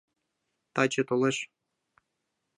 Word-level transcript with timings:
—Таче 0.73 1.01
толеш... 1.09 1.37